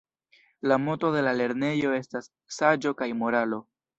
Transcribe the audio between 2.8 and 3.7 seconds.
kaj Moralo"